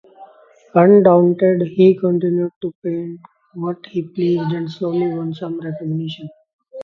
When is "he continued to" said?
1.75-2.73